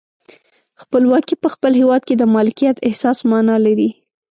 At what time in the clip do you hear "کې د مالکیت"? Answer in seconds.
2.07-2.77